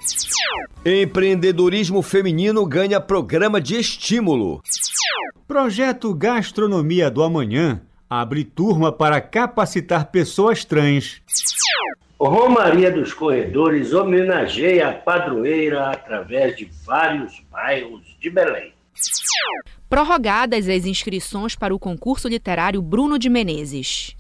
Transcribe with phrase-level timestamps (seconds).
[0.84, 4.64] Empreendedorismo feminino ganha programa de estímulo.
[5.48, 11.22] Projeto Gastronomia do Amanhã abre turma para capacitar pessoas trans.
[12.20, 18.74] Romaria dos Corredores homenageia a padroeira através de vários bairros de Belém.
[19.90, 24.16] Prorrogadas as inscrições para o concurso literário Bruno de Menezes.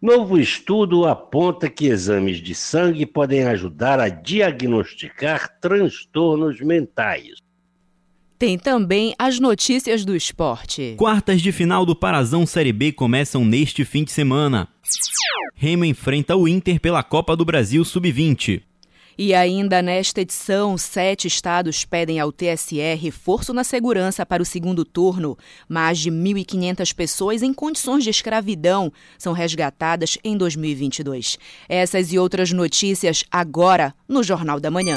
[0.00, 7.34] Novo estudo aponta que exames de sangue podem ajudar a diagnosticar transtornos mentais.
[8.40, 10.94] Tem também as notícias do esporte.
[10.96, 14.66] Quartas de final do Parazão Série B começam neste fim de semana.
[15.54, 18.62] Remo enfrenta o Inter pela Copa do Brasil Sub-20.
[19.18, 24.86] E ainda nesta edição, sete estados pedem ao TSE reforço na segurança para o segundo
[24.86, 25.36] turno.
[25.68, 31.38] Mais de 1.500 pessoas em condições de escravidão são resgatadas em 2022.
[31.68, 34.96] Essas e outras notícias agora no Jornal da Manhã.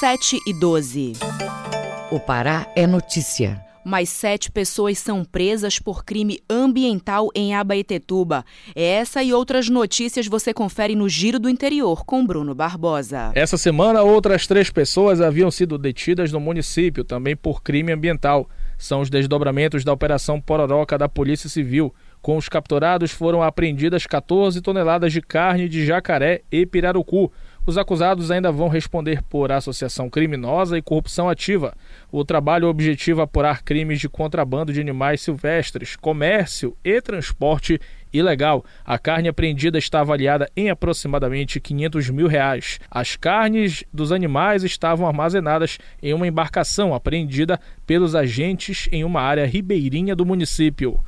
[0.00, 1.14] 7 e 12.
[2.10, 3.62] O Pará é notícia.
[3.84, 8.46] Mais sete pessoas são presas por crime ambiental em Abaetetuba.
[8.74, 13.30] Essa e outras notícias você confere no Giro do Interior com Bruno Barbosa.
[13.34, 18.48] Essa semana, outras três pessoas haviam sido detidas no município, também por crime ambiental.
[18.78, 21.94] São os desdobramentos da Operação Pororoca da Polícia Civil.
[22.22, 27.30] Com os capturados foram apreendidas 14 toneladas de carne de jacaré e pirarucu.
[27.68, 31.74] Os acusados ainda vão responder por associação criminosa e corrupção ativa.
[32.10, 37.78] O trabalho objetiva apurar crimes de contrabando de animais silvestres, comércio e transporte
[38.12, 38.64] ilegal.
[38.84, 42.78] A carne apreendida está avaliada em aproximadamente 500 mil reais.
[42.90, 49.46] As carnes dos animais estavam armazenadas em uma embarcação apreendida pelos agentes em uma área
[49.46, 51.00] ribeirinha do município.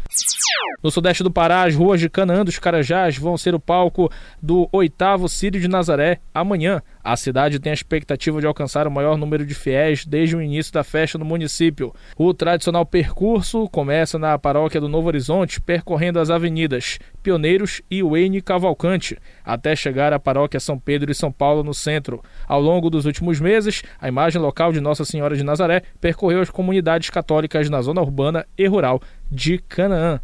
[0.82, 4.10] No sudeste do Pará, as ruas de Canaã dos Carajás vão ser o palco
[4.40, 6.82] do oitavo Sírio de Nazaré amanhã.
[7.04, 10.72] A cidade tem a expectativa de alcançar o maior número de fiéis desde o início
[10.72, 11.94] da festa no município.
[12.16, 16.89] O tradicional percurso começa na paróquia do Novo Horizonte, percorrendo as avenidas
[17.22, 22.22] Pioneiros e Wayne Cavalcante, até chegar à paróquia São Pedro e São Paulo no centro.
[22.48, 26.50] Ao longo dos últimos meses, a imagem local de Nossa Senhora de Nazaré percorreu as
[26.50, 30.20] comunidades católicas na zona urbana e rural de Canaã.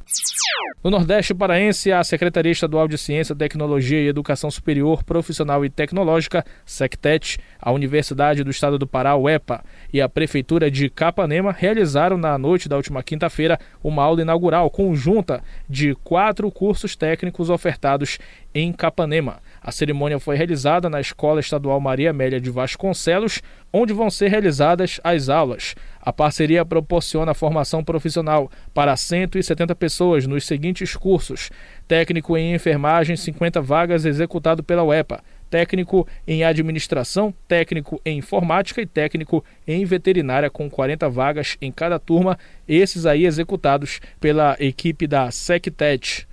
[0.82, 6.44] No Nordeste Paraense, a Secretaria Estadual de Ciência, Tecnologia e Educação Superior Profissional e Tecnológica,
[6.64, 12.38] SECTET, a Universidade do Estado do Pará, UEPA, e a Prefeitura de Capanema realizaram na
[12.38, 18.18] noite da última quinta-feira uma aula inaugural conjunta de quatro cursos técnicos ofertados
[18.54, 19.40] em Capanema.
[19.66, 25.00] A cerimônia foi realizada na Escola Estadual Maria Amélia de Vasconcelos, onde vão ser realizadas
[25.02, 25.74] as aulas.
[26.00, 31.50] A parceria proporciona formação profissional para 170 pessoas nos seguintes cursos:
[31.88, 38.86] técnico em enfermagem, 50 vagas executado pela UEPA, técnico em administração, técnico em informática e
[38.86, 42.38] técnico em veterinária com 40 vagas em cada turma,
[42.68, 46.28] esses aí executados pela equipe da SecTet.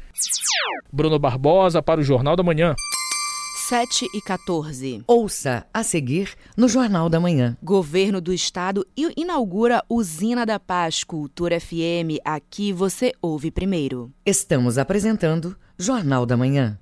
[0.91, 2.75] Bruno Barbosa para o Jornal da Manhã.
[3.69, 5.03] 7 e 14.
[5.07, 7.55] Ouça a seguir no Jornal da Manhã.
[7.63, 8.85] Governo do Estado
[9.15, 12.19] inaugura Usina da Paz Cultura FM.
[12.25, 14.11] Aqui você ouve primeiro.
[14.25, 16.77] Estamos apresentando Jornal da Manhã.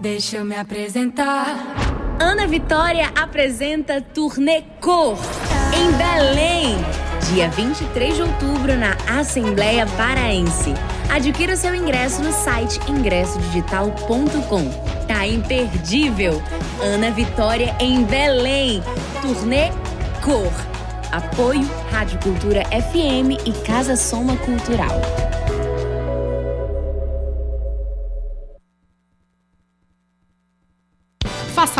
[0.00, 1.56] Deixa eu me apresentar.
[2.20, 5.16] Ana Vitória apresenta Turnê Cor
[5.72, 10.74] em Belém dia 23 de outubro na Assembleia Paraense.
[11.10, 15.06] Adquira seu ingresso no site ingressodigital.com.
[15.06, 16.42] Tá imperdível!
[16.80, 18.82] Ana Vitória em Belém.
[19.22, 19.70] Turnê
[20.22, 20.52] Cor.
[21.12, 25.23] Apoio Rádio Cultura FM e Casa Soma Cultural.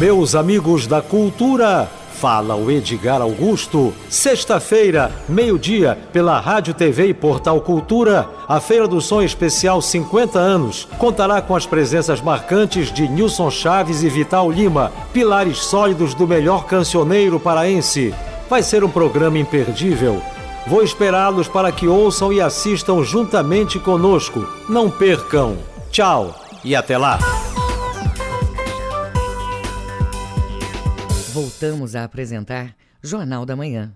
[0.00, 3.93] Meus amigos da cultura, Fala o Edgar Augusto.
[4.08, 10.88] Sexta-feira, meio-dia, pela Rádio TV e Portal Cultura, a Feira do Som Especial 50 anos
[10.99, 16.66] contará com as presenças marcantes de Nilson Chaves e Vital Lima, pilares sólidos do melhor
[16.66, 18.14] cancioneiro paraense.
[18.49, 20.22] Vai ser um programa imperdível.
[20.67, 24.46] Vou esperá-los para que ouçam e assistam juntamente conosco.
[24.69, 25.56] Não percam.
[25.90, 26.34] Tchau
[26.64, 27.19] e até lá.
[31.55, 33.93] Voltamos a apresentar Jornal da Manhã.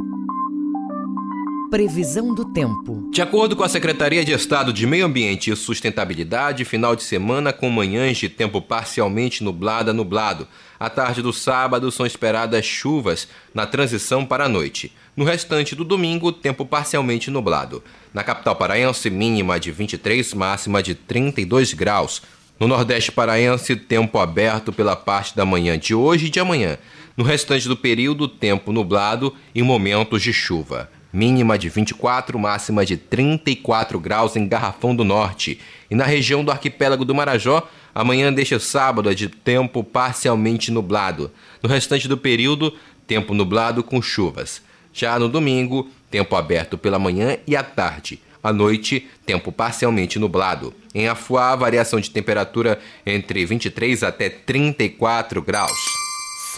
[1.72, 3.10] Previsão do tempo.
[3.12, 7.52] De acordo com a Secretaria de Estado de Meio Ambiente e Sustentabilidade, final de semana
[7.52, 10.46] com manhãs de tempo parcialmente nublado a nublado.
[10.78, 14.92] À tarde do sábado são esperadas chuvas na transição para a noite.
[15.16, 17.82] No restante do domingo, tempo parcialmente nublado.
[18.14, 22.22] Na capital paraense, mínima de 23, máxima de 32 graus.
[22.60, 26.78] No Nordeste paraense, tempo aberto pela parte da manhã de hoje e de amanhã.
[27.18, 30.88] No restante do período, tempo nublado e momentos de chuva.
[31.12, 35.58] Mínima de 24, máxima de 34 graus em Garrafão do Norte.
[35.90, 41.32] E na região do arquipélago do Marajó, amanhã deste sábado é de tempo parcialmente nublado.
[41.60, 42.72] No restante do período,
[43.04, 44.62] tempo nublado com chuvas.
[44.92, 48.22] Já no domingo, tempo aberto pela manhã e à tarde.
[48.40, 50.72] À noite, tempo parcialmente nublado.
[50.94, 56.07] Em Afuá, variação de temperatura entre 23 até 34 graus.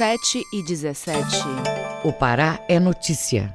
[0.01, 1.21] 7 e 17.
[2.03, 3.53] O Pará é notícia.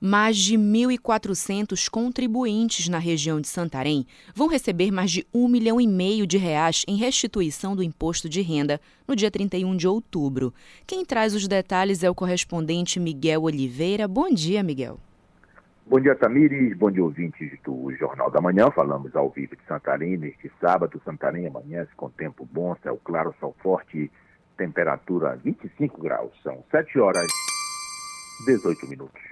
[0.00, 4.04] Mais de 1.400 contribuintes na região de Santarém
[4.34, 8.42] vão receber mais de um milhão e meio de reais em restituição do imposto de
[8.42, 10.52] renda no dia 31 de outubro.
[10.84, 14.08] Quem traz os detalhes é o correspondente Miguel Oliveira.
[14.08, 14.98] Bom dia, Miguel.
[15.86, 16.76] Bom dia, Tamires.
[16.76, 18.72] Bom dia, ouvintes do Jornal da Manhã.
[18.72, 21.00] Falamos ao vivo de Santarém neste sábado.
[21.04, 24.10] Santarém amanhece com tempo bom, céu claro, sol forte
[24.56, 26.32] temperatura 25 graus.
[26.42, 27.26] São 7 horas
[28.46, 29.22] 18 minutos.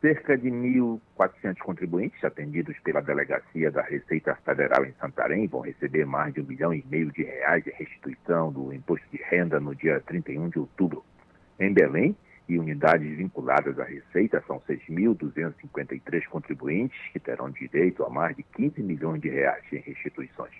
[0.00, 6.34] Cerca de 1.400 contribuintes atendidos pela Delegacia da Receita Federal em Santarém vão receber mais
[6.34, 10.00] de um milhão e meio de reais de restituição do imposto de renda no dia
[10.00, 11.04] 31 de outubro.
[11.60, 12.16] Em Belém,
[12.48, 18.82] e unidades vinculadas à Receita são 6.253 contribuintes que terão direito a mais de 15
[18.82, 20.54] milhões de reais em restituições.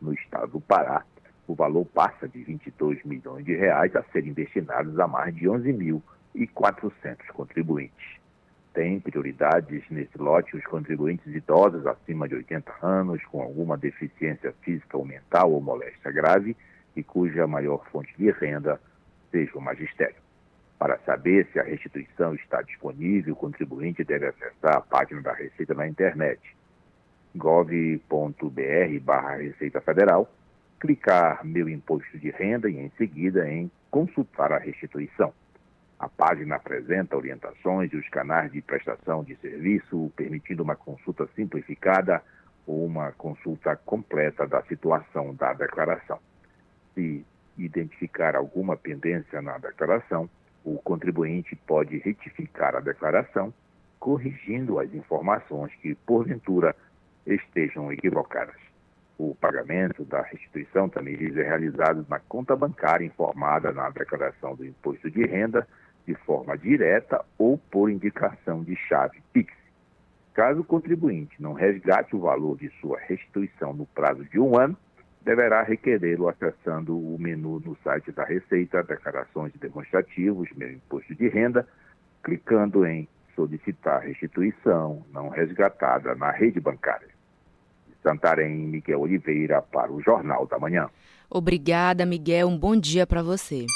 [0.00, 1.04] No estado do Pará,
[1.48, 7.26] o valor passa de 22 milhões de reais a serem destinados a mais de 11.400
[7.32, 8.18] contribuintes.
[8.74, 14.98] Tem prioridades nesse lote os contribuintes idosos acima de 80 anos, com alguma deficiência física
[14.98, 16.54] ou mental ou moléstia grave
[16.94, 18.78] e cuja maior fonte de renda
[19.30, 20.20] seja o magistério.
[20.78, 25.72] Para saber se a restituição está disponível, o contribuinte deve acessar a página da Receita
[25.72, 26.40] na internet
[27.34, 30.30] gov.br barra Receita Federal
[30.78, 35.32] clicar Meu Imposto de Renda e, em seguida, em Consultar a Restituição.
[35.98, 42.22] A página apresenta orientações e os canais de prestação de serviço, permitindo uma consulta simplificada
[42.66, 46.20] ou uma consulta completa da situação da declaração.
[46.94, 47.24] Se
[47.56, 50.28] identificar alguma pendência na declaração,
[50.64, 53.52] o contribuinte pode retificar a declaração,
[53.98, 56.76] corrigindo as informações que, porventura,
[57.26, 58.68] estejam equivocadas.
[59.18, 65.10] O pagamento da restituição também é realizado na conta bancária informada na declaração do imposto
[65.10, 65.66] de renda
[66.06, 69.52] de forma direta ou por indicação de chave PIX.
[70.32, 74.76] Caso o contribuinte não resgate o valor de sua restituição no prazo de um ano,
[75.20, 81.66] deverá requerê-lo acessando o menu no site da Receita, Declarações Demonstrativos, Meu Imposto de Renda,
[82.22, 87.17] clicando em Solicitar restituição não resgatada na rede bancária.
[88.02, 90.88] Santarém, Miguel Oliveira, para o Jornal da Manhã.
[91.30, 92.48] Obrigada, Miguel.
[92.48, 93.66] Um bom dia para você.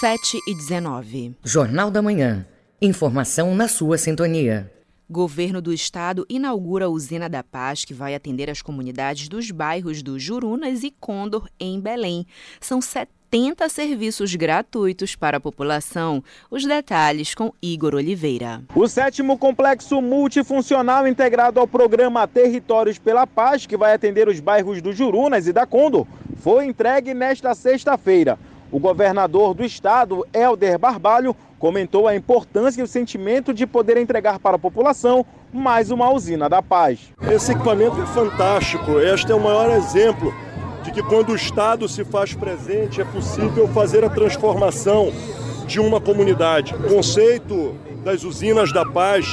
[0.00, 1.36] 7 e 19.
[1.44, 2.46] Jornal da Manhã.
[2.80, 4.72] Informação na sua sintonia.
[5.08, 10.02] Governo do Estado inaugura a Usina da Paz, que vai atender as comunidades dos bairros
[10.02, 12.24] do Jurunas e Condor, em Belém.
[12.60, 16.20] São 70 70 serviços gratuitos para a população.
[16.50, 18.60] Os detalhes com Igor Oliveira.
[18.74, 24.82] O sétimo complexo multifuncional integrado ao programa Territórios pela Paz, que vai atender os bairros
[24.82, 26.08] do Jurunas e da Condor,
[26.40, 28.36] foi entregue nesta sexta-feira.
[28.72, 34.40] O governador do estado, Helder Barbalho, comentou a importância e o sentimento de poder entregar
[34.40, 37.12] para a população mais uma usina da paz.
[37.30, 38.98] Esse equipamento é fantástico.
[38.98, 40.34] Este é o maior exemplo
[40.82, 45.12] de que quando o Estado se faz presente é possível fazer a transformação
[45.66, 46.74] de uma comunidade.
[46.74, 49.26] O conceito das usinas da paz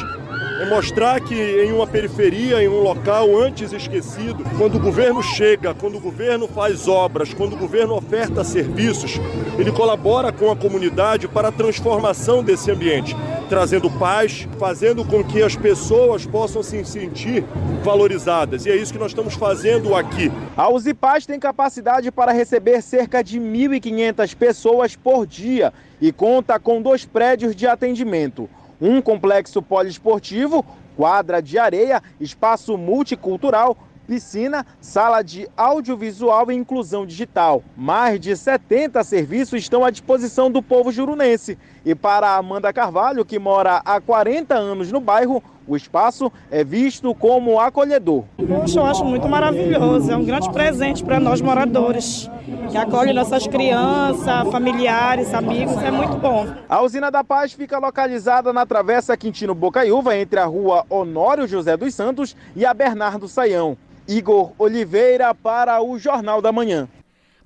[0.60, 5.74] é mostrar que em uma periferia, em um local antes esquecido, quando o governo chega,
[5.74, 9.20] quando o governo faz obras, quando o governo oferta serviços,
[9.60, 13.16] ele colabora com a comunidade para a transformação desse ambiente,
[13.48, 17.46] trazendo paz, fazendo com que as pessoas possam se sentir
[17.84, 18.66] valorizadas.
[18.66, 20.32] E é isso que nós estamos fazendo aqui.
[20.56, 25.72] A Usipaz tem capacidade para receber cerca de 1.500 pessoas por dia
[26.02, 30.65] e conta com dois prédios de atendimento um complexo poliesportivo,
[30.96, 37.62] quadra de areia, espaço multicultural, piscina, sala de audiovisual e inclusão digital.
[37.75, 41.57] Mais de 70 serviços estão à disposição do povo jurunense.
[41.88, 47.15] E para Amanda Carvalho, que mora há 40 anos no bairro, o espaço é visto
[47.15, 48.25] como acolhedor.
[48.46, 50.12] Poxa, eu acho muito maravilhoso.
[50.12, 52.29] É um grande presente para nós moradores,
[52.70, 55.82] que acolhe nossas crianças, familiares, amigos.
[55.82, 56.48] É muito bom.
[56.67, 61.77] A usina da Paz fica localizada na Travessa Quintino Bocaiúva, entre a rua Honório José
[61.77, 63.77] dos Santos e a Bernardo Saião.
[64.06, 66.89] Igor Oliveira para o Jornal da Manhã.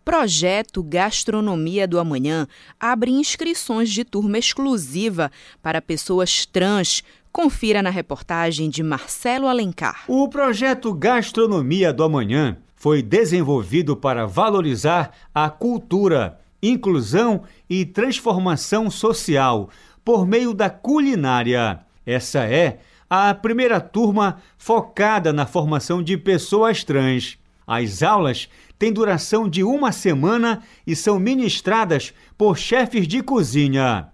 [0.03, 2.47] Projeto Gastronomia do Amanhã
[2.79, 5.31] abre inscrições de turma exclusiva
[5.61, 10.03] para pessoas trans Confira na reportagem de Marcelo Alencar.
[10.07, 19.69] O projeto Gastronomia do Amanhã foi desenvolvido para valorizar a cultura, inclusão e transformação social
[20.03, 21.79] por meio da culinária.
[22.05, 22.79] Essa é
[23.09, 27.37] a primeira turma focada na formação de pessoas trans.
[27.65, 34.09] As aulas têm duração de uma semana e são ministradas por chefes de cozinha.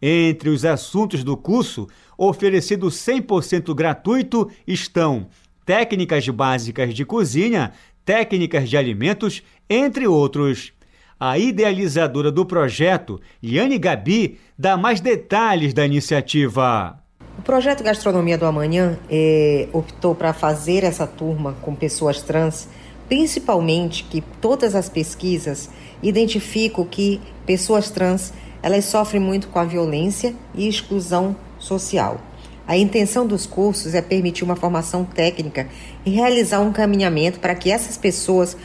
[0.00, 5.28] Entre os assuntos do curso, oferecido 100% gratuito, estão
[5.64, 7.72] técnicas básicas de cozinha,
[8.04, 10.72] técnicas de alimentos, entre outros.
[11.20, 17.02] A idealizadora do projeto, Yane Gabi, dá mais detalhes da iniciativa.
[17.38, 22.68] O projeto Gastronomia do Amanhã é, optou para fazer essa turma com pessoas trans,
[23.08, 25.70] principalmente que todas as pesquisas
[26.02, 32.20] identificam que pessoas trans elas sofrem muito com a violência e exclusão social.
[32.66, 35.68] A intenção dos cursos é permitir uma formação técnica
[36.04, 38.56] e realizar um caminhamento para que essas pessoas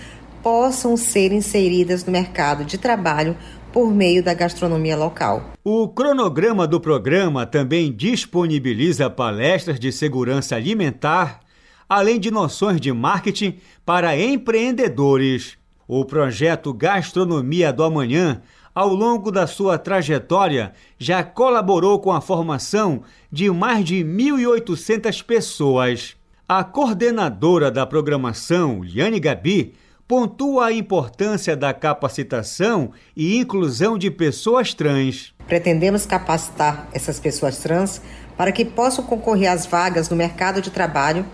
[0.42, 3.38] possam ser inseridas no mercado de trabalho
[3.72, 5.54] por meio da gastronomia local.
[5.64, 11.40] O cronograma do programa também disponibiliza palestras de segurança alimentar,
[11.88, 15.58] além de noções de marketing para empreendedores.
[15.88, 18.42] O projeto Gastronomia do Amanhã
[18.74, 26.16] ao longo da sua trajetória, já colaborou com a formação de mais de 1.800 pessoas.
[26.48, 29.76] A coordenadora da programação, Liane Gabi,
[30.08, 35.34] pontua a importância da capacitação e inclusão de pessoas trans.
[35.48, 38.02] Pretendemos capacitar essas pessoas trans
[38.36, 41.26] para que possam concorrer às vagas no mercado de trabalho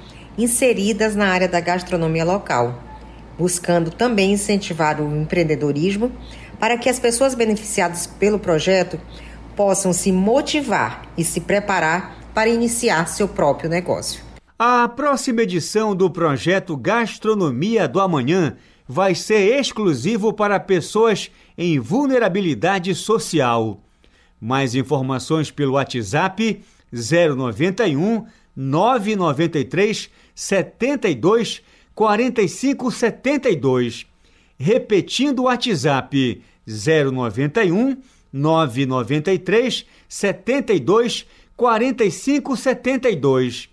[0.43, 2.81] inseridas na área da gastronomia local,
[3.38, 6.12] buscando também incentivar o empreendedorismo
[6.60, 9.00] para que as pessoas beneficiadas pelo projeto
[9.55, 14.24] possam se motivar e se preparar para iniciar seu próprio negócio.
[14.58, 22.93] A próxima edição do projeto Gastronomia do Amanhã vai ser exclusivo para pessoas em vulnerabilidade
[22.96, 23.81] social.
[24.39, 28.25] Mais informações pelo WhatsApp 091
[28.62, 31.62] 993 72
[31.96, 34.06] 45 72.
[34.58, 37.96] Repetindo o WhatsApp 091
[38.34, 41.25] 993 72
[41.56, 43.70] 45 72.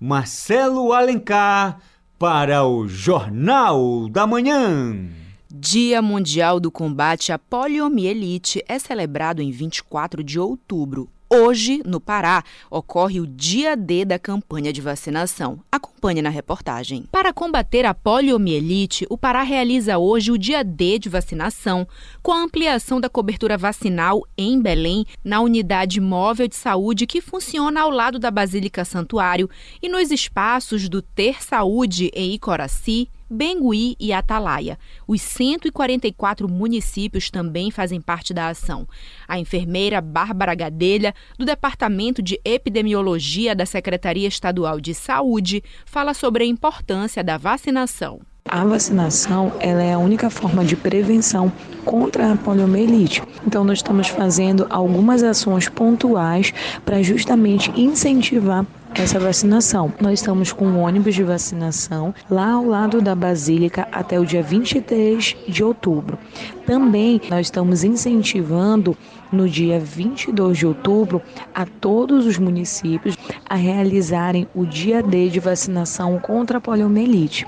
[0.00, 1.78] Marcelo Alencar
[2.18, 5.06] para o Jornal da Manhã.
[5.50, 11.10] Dia Mundial do Combate à Poliomielite é celebrado em 24 de outubro.
[11.32, 15.60] Hoje, no Pará, ocorre o dia D da campanha de vacinação.
[15.70, 17.04] Acompanhe na reportagem.
[17.12, 21.86] Para combater a poliomielite, o Pará realiza hoje o dia D de vacinação,
[22.20, 27.82] com a ampliação da cobertura vacinal em Belém, na unidade móvel de saúde que funciona
[27.82, 29.48] ao lado da Basílica Santuário
[29.80, 34.76] e nos espaços do Ter Saúde em Icoraci, Bengui e Atalaia.
[35.06, 38.88] Os 144 municípios também fazem parte da ação.
[39.28, 46.42] A enfermeira Bárbara Gadelha, do Departamento de Epidemiologia da Secretaria Estadual de Saúde, fala sobre
[46.42, 48.20] a importância da vacinação.
[48.48, 51.52] A vacinação ela é a única forma de prevenção
[51.84, 53.22] contra a poliomielite.
[53.46, 56.52] Então nós estamos fazendo algumas ações pontuais
[56.84, 59.92] para justamente incentivar essa vacinação.
[60.00, 64.42] Nós estamos com um ônibus de vacinação lá ao lado da Basílica até o dia
[64.42, 66.18] 23 de outubro.
[66.66, 68.96] Também nós estamos incentivando
[69.32, 71.22] no dia 22 de outubro
[71.54, 73.16] a todos os municípios
[73.48, 77.46] a realizarem o dia D de vacinação contra a poliomielite.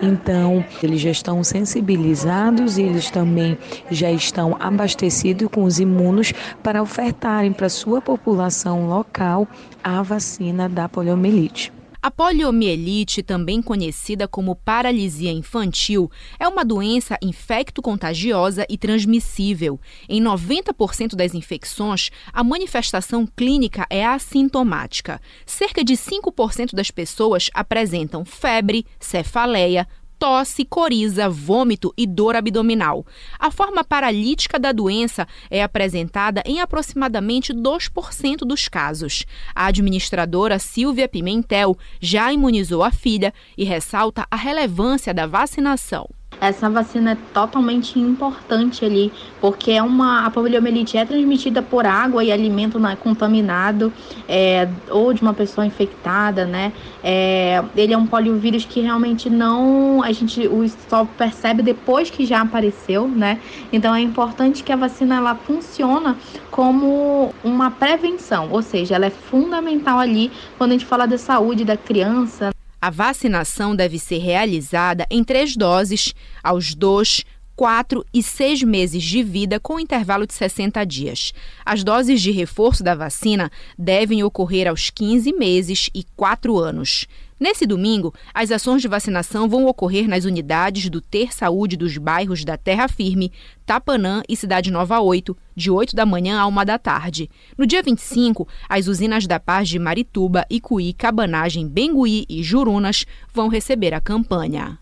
[0.00, 3.58] Então, eles já estão sensibilizados e eles também
[3.90, 9.48] já estão abastecidos com os imunos para ofertarem para sua população local
[9.82, 11.73] a vacina da poliomielite.
[12.04, 19.80] A poliomielite, também conhecida como paralisia infantil, é uma doença infecto-contagiosa e transmissível.
[20.06, 25.18] Em 90% das infecções, a manifestação clínica é assintomática.
[25.46, 29.88] Cerca de 5% das pessoas apresentam febre, cefaleia,
[30.24, 33.04] tosse, coriza, vômito e dor abdominal.
[33.38, 39.26] A forma paralítica da doença é apresentada em aproximadamente 2% dos casos.
[39.54, 46.08] A administradora Silvia Pimentel já imunizou a filha e ressalta a relevância da vacinação.
[46.48, 52.22] Essa vacina é totalmente importante ali, porque é uma, a poliomielite é transmitida por água
[52.22, 53.92] e alimento né, contaminado,
[54.28, 56.72] é, ou de uma pessoa infectada, né?
[57.02, 60.48] É, ele é um poliovírus que realmente não, a gente
[60.88, 63.40] só percebe depois que já apareceu, né?
[63.72, 66.16] Então é importante que a vacina ela funciona
[66.50, 71.64] como uma prevenção, ou seja, ela é fundamental ali quando a gente fala da saúde
[71.64, 72.53] da criança.
[72.84, 76.12] A vacinação deve ser realizada em três doses,
[76.42, 77.24] aos dois,
[77.56, 81.32] quatro e seis meses de vida, com intervalo de 60 dias.
[81.64, 87.06] As doses de reforço da vacina devem ocorrer aos 15 meses e 4 anos.
[87.44, 92.42] Nesse domingo, as ações de vacinação vão ocorrer nas unidades do Ter Saúde dos bairros
[92.42, 93.30] da Terra Firme,
[93.66, 97.28] Tapanã e Cidade Nova 8, de 8 da manhã a 1 da tarde.
[97.58, 103.48] No dia 25, as usinas da Paz de Marituba, Icuí, Cabanagem, Bengui e Jurunas vão
[103.48, 104.78] receber a campanha.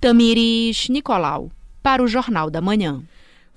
[0.00, 1.50] Tamires Nicolau,
[1.82, 3.02] para o Jornal da Manhã.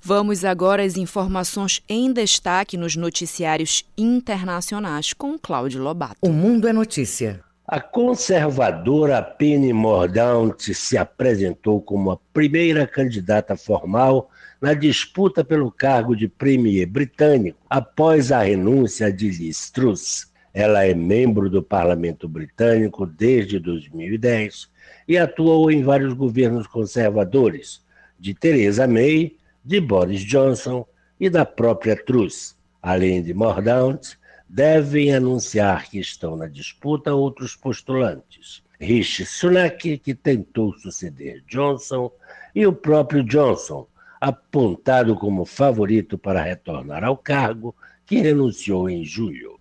[0.02, 6.18] Vamos agora às informações em destaque nos noticiários internacionais com Cláudio Lobato.
[6.20, 7.42] O Mundo é Notícia.
[7.72, 14.28] A conservadora Penny Mordaunt se apresentou como a primeira candidata formal
[14.60, 20.32] na disputa pelo cargo de premier britânico após a renúncia de Liz Truss.
[20.52, 24.68] Ela é membro do parlamento britânico desde 2010
[25.06, 27.84] e atuou em vários governos conservadores,
[28.18, 30.84] de Theresa May, de Boris Johnson
[31.20, 32.56] e da própria Truss.
[32.82, 34.18] Além de Mordaunt,
[34.52, 38.64] devem anunciar que estão na disputa outros postulantes.
[38.80, 42.10] Rishi Sunak, que tentou suceder Johnson,
[42.52, 43.86] e o próprio Johnson,
[44.20, 49.56] apontado como favorito para retornar ao cargo, que renunciou em julho.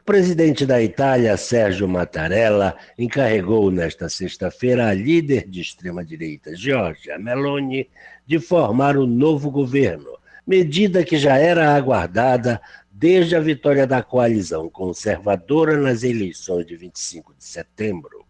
[0.00, 7.88] O presidente da Itália, Sérgio Mattarella, encarregou nesta sexta-feira a líder de extrema-direita, Giorgia Meloni,
[8.26, 12.60] de formar o um novo governo, medida que já era aguardada
[12.92, 18.26] desde a vitória da coalizão conservadora nas eleições de 25 de setembro.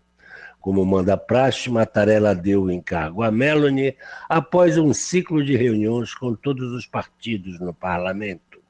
[0.61, 3.97] Como manda praxe, Mattarella deu o encargo a Meloni
[4.29, 8.63] após um ciclo de reuniões com todos os partidos no parlamento.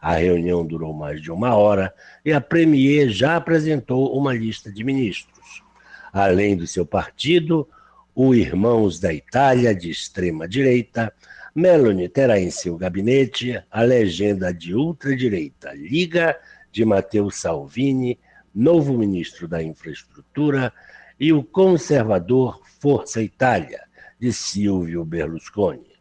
[0.00, 1.92] A reunião durou mais de uma hora
[2.24, 5.64] e a Premier já apresentou uma lista de ministros.
[6.12, 7.68] Além do seu partido,
[8.14, 11.12] o Irmãos da Itália, de extrema-direita,
[11.54, 16.34] Meloni terá em seu gabinete a legenda de ultradireita Liga
[16.70, 18.18] de Matteo Salvini,
[18.54, 20.72] novo ministro da Infraestrutura,
[21.20, 23.82] e o conservador Força Itália,
[24.18, 25.92] de Silvio Berlusconi.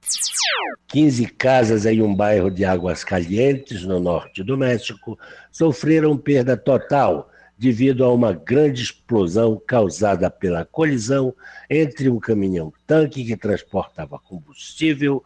[0.88, 5.20] 15 casas em um bairro de Águas Calientes, no norte do México,
[5.52, 11.36] sofreram perda total devido a uma grande explosão causada pela colisão
[11.70, 15.24] entre um caminhão-tanque que transportava combustível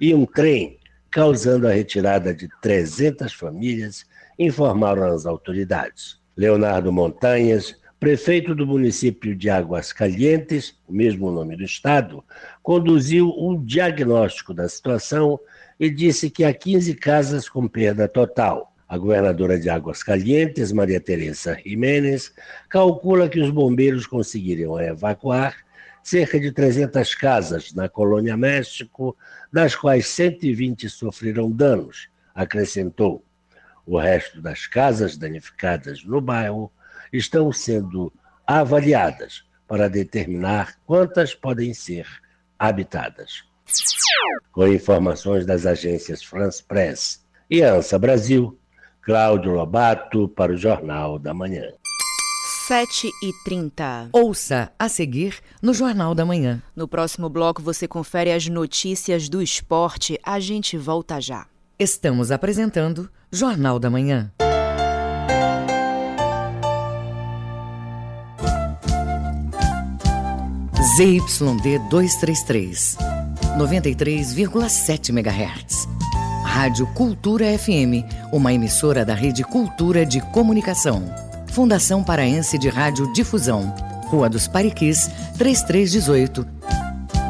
[0.00, 0.78] e um trem,
[1.10, 4.04] causando a retirada de 300 famílias,
[4.38, 6.18] informaram as autoridades.
[6.36, 12.22] Leonardo Montanhas, prefeito do município de Águas Calientes, o mesmo nome do estado,
[12.62, 15.38] conduziu um diagnóstico da situação
[15.80, 18.72] e disse que há 15 casas com perda total.
[18.88, 22.32] A governadora de Águas Calientes, Maria Teresa Jiménez,
[22.68, 25.56] calcula que os bombeiros conseguiriam evacuar
[26.08, 29.14] cerca de 300 casas na Colônia México,
[29.52, 33.22] das quais 120 sofreram danos, acrescentou.
[33.84, 36.72] O resto das casas danificadas no bairro
[37.12, 38.10] estão sendo
[38.46, 42.06] avaliadas para determinar quantas podem ser
[42.58, 43.44] habitadas.
[44.50, 48.58] Com informações das agências France Press e ANSA Brasil,
[49.02, 51.70] Cláudio Lobato para o Jornal da Manhã.
[52.68, 54.10] 7 e 30.
[54.12, 56.62] Ouça a seguir no Jornal da Manhã.
[56.76, 60.20] No próximo bloco você confere as notícias do esporte.
[60.22, 61.46] A gente volta já.
[61.78, 64.30] Estamos apresentando Jornal da Manhã.
[70.94, 72.98] ZYD 233,
[73.56, 75.88] 93,7 MHz.
[76.44, 81.27] Rádio Cultura FM, uma emissora da Rede Cultura de Comunicação.
[81.52, 83.74] Fundação Paraense de Rádio Difusão.
[84.06, 86.46] Rua dos Pariquis, 3318.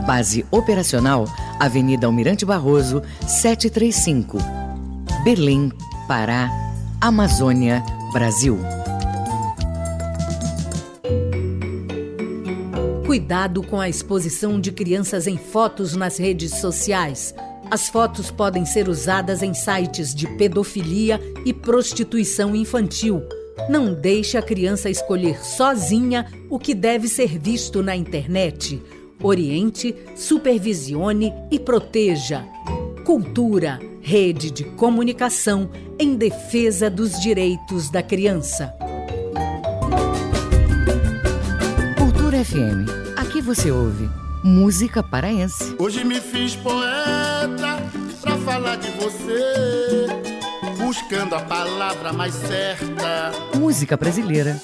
[0.07, 1.27] Base operacional,
[1.59, 4.39] Avenida Almirante Barroso, 735.
[5.25, 5.73] Belém,
[6.07, 6.51] Pará,
[7.01, 8.59] Amazônia, Brasil.
[13.05, 17.35] Cuidado com a exposição de crianças em fotos nas redes sociais.
[17.71, 23.23] As fotos podem ser usadas em sites de pedofilia e prostituição infantil.
[23.69, 28.83] Não deixe a criança escolher sozinha o que deve ser visto na internet.
[29.23, 32.45] Oriente, supervisione e proteja.
[33.05, 38.75] Cultura, rede de comunicação em defesa dos direitos da criança.
[41.99, 42.89] Cultura FM.
[43.17, 44.09] Aqui você ouve
[44.43, 45.75] música paraense.
[45.79, 47.83] Hoje me fiz poeta
[48.21, 50.07] pra falar de você,
[50.89, 53.31] buscando a palavra mais certa.
[53.55, 54.59] Música brasileira.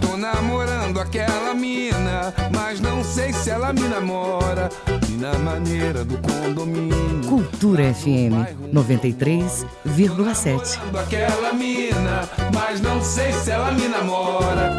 [0.00, 4.68] Tô namorando aquela mina, mas não sei se ela me namora.
[5.08, 7.28] E na maneira do condomínio.
[7.28, 8.44] Cultura FM
[8.74, 10.80] 93,7.
[10.98, 14.72] Aquela mina, mas não sei se ela me namora.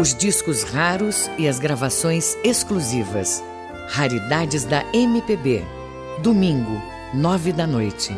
[0.00, 3.42] Os discos raros e as gravações exclusivas.
[3.88, 5.64] Raridades da MPB.
[6.22, 6.80] Domingo,
[7.12, 8.16] nove da noite.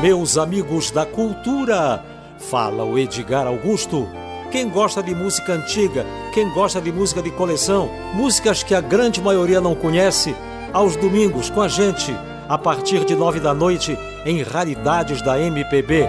[0.00, 2.02] Meus amigos da cultura,
[2.38, 4.08] fala o Edgar Augusto.
[4.50, 9.20] Quem gosta de música antiga, quem gosta de música de coleção, músicas que a grande
[9.20, 10.34] maioria não conhece,
[10.72, 12.14] aos domingos com a gente,
[12.48, 16.08] a partir de nove da noite, em Raridades da MPB.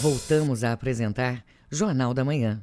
[0.00, 2.62] Voltamos a apresentar Jornal da Manhã.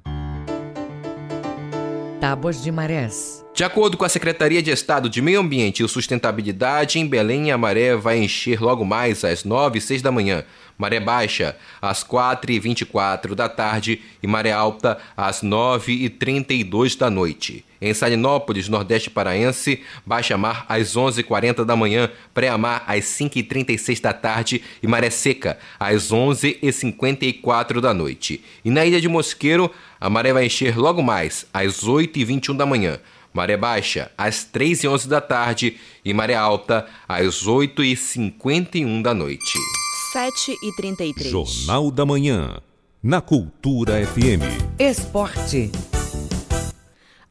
[2.21, 3.43] Tábuas de marés.
[3.51, 7.57] De acordo com a Secretaria de Estado de Meio Ambiente e Sustentabilidade, em Belém a
[7.57, 10.43] maré vai encher logo mais às 9 e 6 da manhã,
[10.77, 16.95] maré baixa às 4 e 24 da tarde e maré alta às 9 e 32
[16.95, 17.65] da noite.
[17.81, 24.61] Em Salinópolis, Nordeste Paraense, baixa mar às 11h40 da manhã, pré-mar às 5h36 da tarde
[24.83, 28.43] e maré seca às 11h54 da noite.
[28.63, 32.99] E na Ilha de Mosqueiro, a maré vai encher logo mais às 8h21 da manhã.
[33.31, 38.99] Maré baixa às 3 e 11 da tarde e maré alta às 8 e 51
[39.03, 39.53] da noite.
[40.11, 41.29] 7 e 33.
[41.29, 42.57] Jornal da Manhã,
[43.01, 44.41] na Cultura FM.
[44.79, 45.71] Esporte.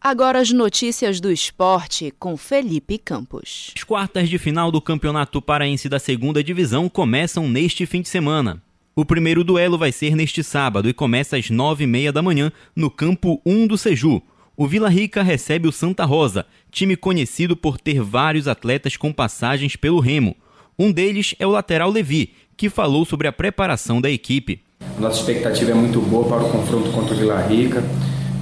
[0.00, 3.72] Agora as notícias do esporte com Felipe Campos.
[3.76, 8.62] As quartas de final do Campeonato Paraense da Segunda Divisão começam neste fim de semana.
[8.94, 12.50] O primeiro duelo vai ser neste sábado e começa às nove e meia da manhã
[12.74, 14.20] no campo 1 do Seju.
[14.57, 19.76] O Vila Rica recebe o Santa Rosa, time conhecido por ter vários atletas com passagens
[19.76, 20.37] pelo Remo.
[20.76, 24.61] Um deles é o lateral Levi, que falou sobre a preparação da equipe.
[24.98, 27.85] Nossa expectativa é muito boa para o confronto contra o Vila Rica.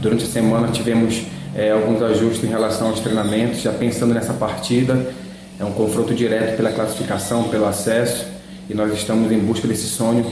[0.01, 5.15] Durante a semana tivemos é, alguns ajustes em relação aos treinamentos, já pensando nessa partida.
[5.61, 8.38] É um confronto direto pela classificação, pelo acesso,
[8.69, 10.25] e nós estamos em busca desse sonho,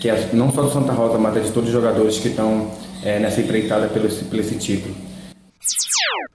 [0.00, 2.70] que é não só do Santa Rosa, mas é de todos os jogadores que estão
[3.02, 4.94] é, nessa empreitada pelo, pelo esse título.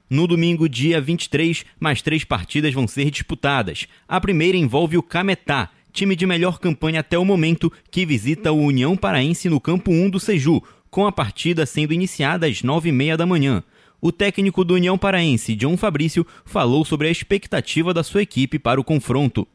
[0.09, 3.87] No domingo, dia 23, mais três partidas vão ser disputadas.
[4.07, 8.61] A primeira envolve o Cametá, time de melhor campanha até o momento, que visita o
[8.61, 13.25] União Paraense no campo 1 do Seju, com a partida sendo iniciada às 9h30 da
[13.25, 13.63] manhã.
[13.99, 18.79] O técnico do União Paraense, John Fabrício, falou sobre a expectativa da sua equipe para
[18.79, 19.47] o confronto.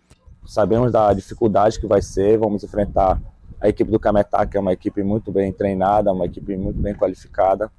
[0.49, 3.21] Sabemos da dificuldade que vai ser, vamos enfrentar
[3.61, 6.95] a equipe do Cametá, que é uma equipe muito bem treinada, uma equipe muito bem
[6.95, 7.71] qualificada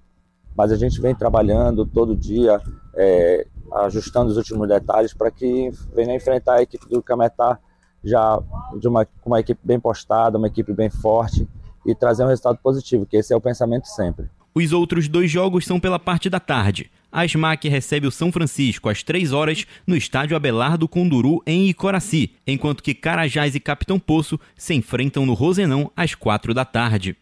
[0.60, 2.62] mas a gente vem trabalhando todo dia,
[2.93, 3.47] é,
[3.86, 7.58] ajustando os últimos detalhes para que venha enfrentar a equipe do Cametá
[8.03, 8.41] já
[8.77, 11.47] de uma, com uma equipe bem postada, uma equipe bem forte
[11.86, 14.29] e trazer um resultado positivo, que esse é o pensamento sempre.
[14.53, 16.91] Os outros dois jogos são pela parte da tarde.
[17.12, 22.32] A SMAC recebe o São Francisco às 3 horas no estádio Abelardo Conduru, em Icoraci,
[22.45, 27.17] enquanto que Carajás e Capitão Poço se enfrentam no Rosenão às 4 da tarde.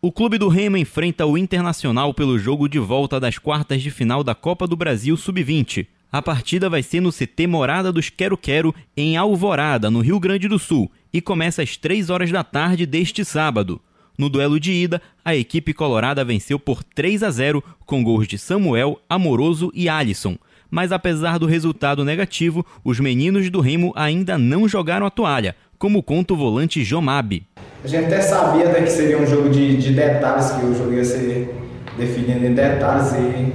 [0.00, 4.24] O Clube do Remo enfrenta o Internacional pelo jogo de volta das quartas de final
[4.24, 5.86] da Copa do Brasil Sub-20.
[6.10, 10.48] A partida vai ser no CT Morada dos Quero Quero, em Alvorada, no Rio Grande
[10.48, 13.80] do Sul, e começa às 3 horas da tarde deste sábado.
[14.18, 18.38] No duelo de ida, a equipe colorada venceu por 3 a 0 com gols de
[18.38, 20.36] Samuel, Amoroso e Alisson.
[20.70, 26.02] Mas apesar do resultado negativo, os meninos do Remo ainda não jogaram a toalha, como
[26.02, 27.46] conta o volante Jomab.
[27.84, 31.04] A gente até sabia que seria um jogo de, de detalhes, que o jogo ia
[31.04, 31.54] ser
[31.98, 33.52] definido em detalhes e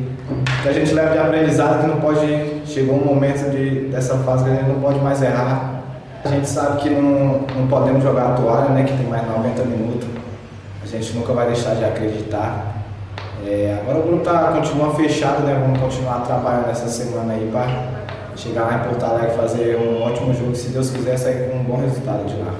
[0.61, 2.21] que a gente leva de aprendizado que não pode.
[2.67, 5.81] Chegou um momento de, dessa fase que a gente não pode mais errar.
[6.23, 9.65] A gente sabe que não, não podemos jogar a toalha, né, que tem mais 90
[9.65, 10.20] minutos
[10.99, 12.83] gente nunca vai deixar de acreditar.
[13.45, 15.59] É, agora o grupo tá, continua fechado, né?
[15.59, 20.33] Vamos continuar trabalhando essa semana aí para chegar lá em Porto Alegre fazer um ótimo
[20.33, 22.53] jogo, se Deus quiser sair com um bom resultado de lá.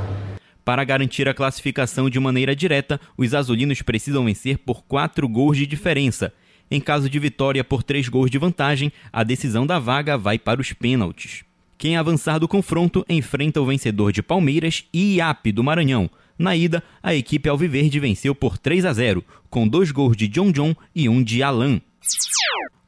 [0.63, 5.65] Para garantir a classificação de maneira direta, os azulinos precisam vencer por quatro gols de
[5.65, 6.31] diferença.
[6.69, 10.61] Em caso de vitória por três gols de vantagem, a decisão da vaga vai para
[10.61, 11.43] os pênaltis.
[11.77, 16.83] Quem avançar do confronto enfrenta o vencedor de Palmeiras e IAP do Maranhão, na ida,
[17.01, 21.07] a equipe alviverde venceu por 3 a 0, com dois gols de John John e
[21.07, 21.81] um de Alan.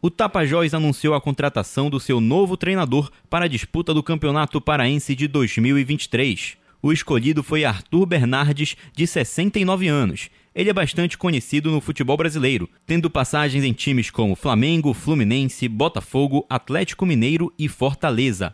[0.01, 5.15] O Tapajós anunciou a contratação do seu novo treinador para a disputa do Campeonato Paraense
[5.15, 6.57] de 2023.
[6.81, 10.29] O escolhido foi Arthur Bernardes, de 69 anos.
[10.53, 16.45] Ele é bastante conhecido no futebol brasileiro, tendo passagens em times como Flamengo, Fluminense, Botafogo,
[16.49, 18.53] Atlético Mineiro e Fortaleza.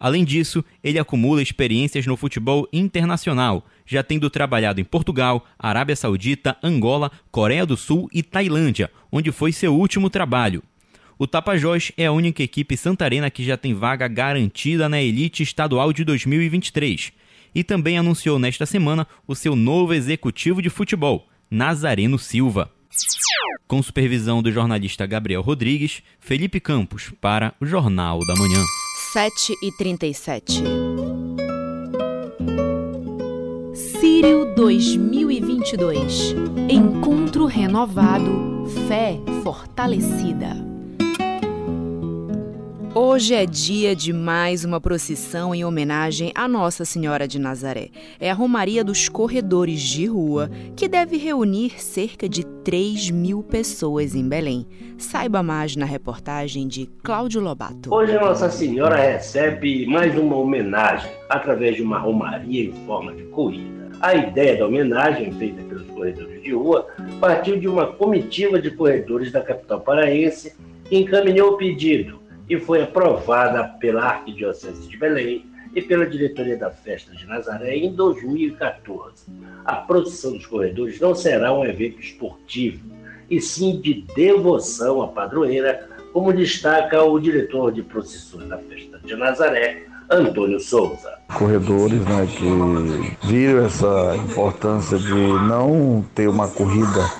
[0.00, 6.56] Além disso, ele acumula experiências no futebol internacional, já tendo trabalhado em Portugal, Arábia Saudita,
[6.62, 10.62] Angola, Coreia do Sul e Tailândia, onde foi seu último trabalho.
[11.18, 15.92] O Tapajós é a única equipe santarena que já tem vaga garantida na elite estadual
[15.92, 17.12] de 2023
[17.52, 22.70] e também anunciou nesta semana o seu novo executivo de futebol, Nazareno Silva.
[23.66, 28.62] Com supervisão do jornalista Gabriel Rodrigues, Felipe Campos para o Jornal da Manhã.
[29.12, 30.62] 7 e 37.
[33.74, 36.34] Sírio 2022
[36.68, 40.54] Encontro renovado, fé fortalecida.
[43.00, 47.90] Hoje é dia de mais uma procissão em homenagem à Nossa Senhora de Nazaré.
[48.18, 54.16] É a Romaria dos Corredores de Rua, que deve reunir cerca de 3 mil pessoas
[54.16, 54.66] em Belém.
[54.98, 57.94] Saiba mais na reportagem de Cláudio Lobato.
[57.94, 63.22] Hoje a Nossa Senhora recebe mais uma homenagem através de uma romaria em forma de
[63.26, 63.92] corrida.
[64.00, 66.88] A ideia da homenagem, feita pelos corredores de rua,
[67.20, 70.52] partiu de uma comitiva de corredores da capital paraense
[70.84, 76.70] que encaminhou o pedido e foi aprovada pela Arquidiocese de Belém e pela diretoria da
[76.70, 79.26] Festa de Nazaré em 2014.
[79.64, 82.84] A procissão dos corredores não será um evento esportivo,
[83.30, 89.14] e sim de devoção à padroeira, como destaca o diretor de procissões da Festa de
[89.14, 91.18] Nazaré, Antônio Souza.
[91.36, 97.10] Corredores né, que viram essa importância de não ter uma corrida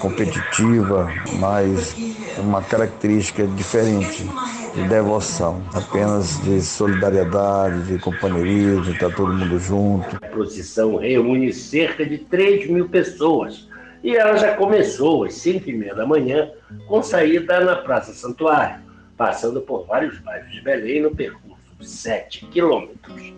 [0.00, 1.08] competitiva,
[1.38, 1.94] mas
[2.38, 4.26] uma característica diferente
[4.74, 10.16] de devoção, apenas de solidariedade, de companheirismo, de estar todo mundo junto.
[10.16, 13.68] A procissão reúne cerca de 3 mil pessoas
[14.02, 16.50] e ela já começou às 5 e meia da manhã
[16.86, 18.80] com saída na Praça Santuário,
[19.16, 23.34] passando por vários bairros de Belém no percurso de 7 quilômetros.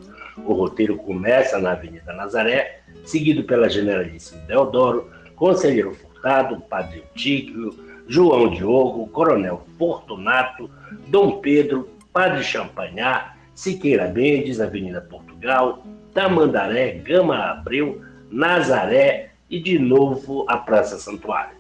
[0.47, 7.75] O roteiro começa na Avenida Nazaré, seguido pela Generalíssima Deodoro, Conselheiro Padre Eutíquio,
[8.09, 10.71] João Diogo, Coronel Fortunato,
[11.09, 20.45] Dom Pedro, Padre Champagnat, Siqueira Mendes, Avenida Portugal, Tamandaré, Gama Abreu, Nazaré e de novo
[20.49, 21.57] a Praça Santuário.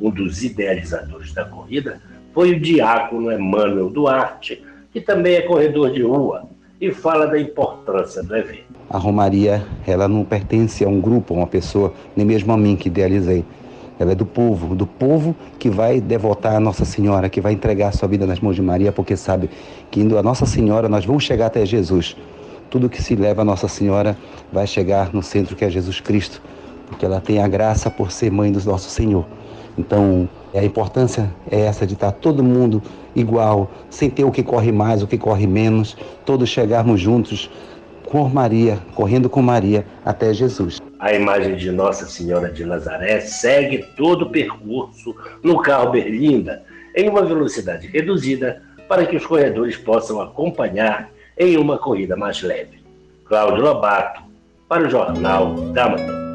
[0.00, 2.00] Um dos idealizadores da corrida
[2.34, 6.48] foi o diácono Emmanuel Duarte, que também é corredor de rua
[6.80, 8.66] e fala da importância do evento.
[8.90, 12.76] A Romaria, ela não pertence a um grupo, a uma pessoa, nem mesmo a mim
[12.76, 13.44] que idealizei
[13.98, 17.88] ela é do povo, do povo que vai devotar a Nossa Senhora, que vai entregar
[17.88, 19.50] a sua vida nas mãos de Maria, porque sabe
[19.90, 22.16] que indo a Nossa Senhora nós vamos chegar até Jesus.
[22.68, 24.16] Tudo que se leva a Nossa Senhora
[24.52, 26.42] vai chegar no centro que é Jesus Cristo,
[26.86, 29.24] porque ela tem a graça por ser mãe do nosso Senhor.
[29.78, 32.82] Então, a importância é essa de estar todo mundo
[33.14, 37.50] igual, sem ter o que corre mais, o que corre menos, todos chegarmos juntos
[38.06, 40.85] com Maria, correndo com Maria até Jesus.
[40.98, 47.08] A imagem de Nossa Senhora de Nazaré segue todo o percurso no carro Berlinda em
[47.08, 52.80] uma velocidade reduzida para que os corredores possam acompanhar em uma corrida mais leve.
[53.26, 54.22] Cláudio Lobato,
[54.68, 56.26] para o Jornal da Manhã.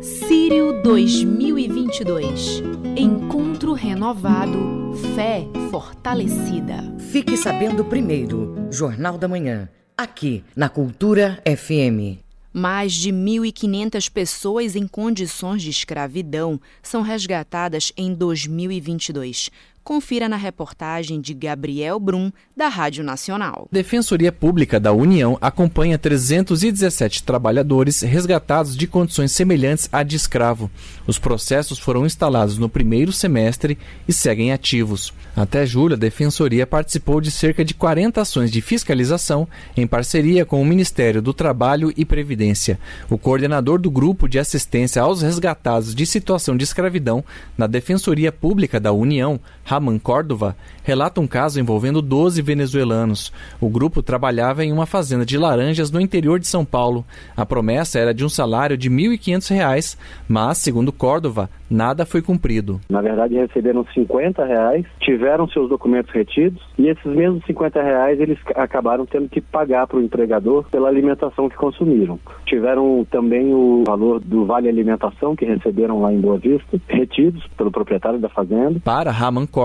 [0.00, 2.62] Sírio 2022
[2.96, 6.76] Encontro renovado, fé fortalecida.
[7.10, 12.23] Fique sabendo primeiro, Jornal da Manhã, aqui na Cultura FM.
[12.56, 19.50] Mais de 1.500 pessoas em condições de escravidão são resgatadas em 2022.
[19.84, 23.68] Confira na reportagem de Gabriel Brum, da Rádio Nacional.
[23.70, 30.70] Defensoria Pública da União acompanha 317 trabalhadores resgatados de condições semelhantes à de escravo.
[31.06, 33.76] Os processos foram instalados no primeiro semestre
[34.08, 35.12] e seguem ativos.
[35.36, 40.62] Até julho, a Defensoria participou de cerca de 40 ações de fiscalização em parceria com
[40.62, 42.78] o Ministério do Trabalho e Previdência.
[43.10, 47.22] O coordenador do Grupo de Assistência aos Resgatados de Situação de Escravidão
[47.58, 49.38] na Defensoria Pública da União,
[49.74, 53.32] Raman Córdova, relata um caso envolvendo 12 venezuelanos.
[53.60, 57.04] O grupo trabalhava em uma fazenda de laranjas no interior de São Paulo.
[57.36, 62.80] A promessa era de um salário de R$ 1.500, mas, segundo Córdova, nada foi cumprido.
[62.88, 68.38] Na verdade, receberam 50 reais, tiveram seus documentos retidos e esses mesmos 50 reais eles
[68.54, 72.18] acabaram tendo que pagar para o empregador pela alimentação que consumiram.
[72.46, 77.72] Tiveram também o valor do vale alimentação que receberam lá em Boa Vista, retidos pelo
[77.72, 78.78] proprietário da fazenda.
[78.84, 79.63] Para Raman Córdova,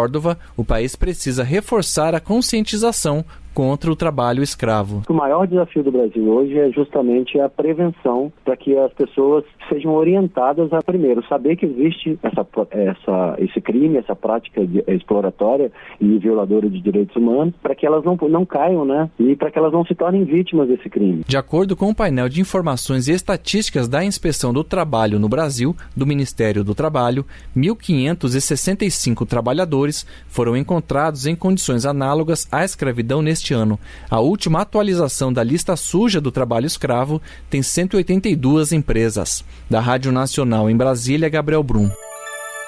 [0.55, 5.01] o país precisa reforçar a conscientização contra o trabalho escravo.
[5.09, 9.93] O maior desafio do Brasil hoje é justamente a prevenção para que as pessoas sejam
[9.93, 16.69] orientadas a primeiro saber que existe essa, essa, esse crime, essa prática exploratória e violadora
[16.69, 19.09] de direitos humanos, para que elas não, não caiam, né?
[19.19, 21.23] E para que elas não se tornem vítimas desse crime.
[21.27, 25.75] De acordo com o painel de informações e estatísticas da Inspeção do Trabalho no Brasil,
[25.95, 33.79] do Ministério do Trabalho, 1.565 trabalhadores foram encontrados em condições análogas à escravidão neste ano.
[34.09, 39.45] A última atualização da lista suja do trabalho escravo tem 182 empresas.
[39.69, 41.89] Da Rádio Nacional em Brasília, Gabriel Brum.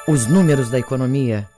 [0.07, 1.49] Os números da economia.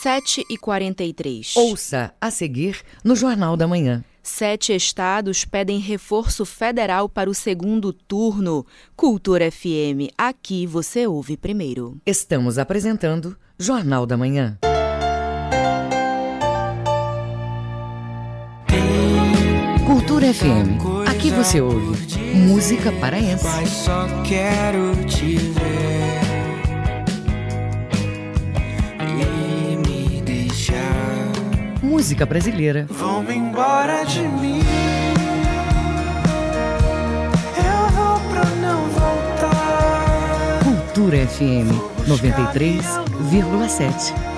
[0.00, 1.54] 7 e 43.
[1.56, 4.02] Ouça a seguir no Jornal da Manhã.
[4.22, 8.64] Sete estados pedem reforço federal para o segundo turno.
[8.96, 11.98] Cultura FM, aqui você ouve primeiro.
[12.06, 14.58] Estamos apresentando Jornal da Manhã.
[20.28, 21.96] Cultura FM, aqui você ouve
[22.34, 23.44] música paraense.
[23.44, 26.20] Mas só quero te ver
[29.00, 31.32] e me deixar.
[31.82, 32.84] Música brasileira.
[32.90, 34.60] Vão embora de mim.
[37.56, 40.60] Eu vou pra não voltar.
[40.62, 41.72] Cultura FM
[42.06, 44.37] 93,7.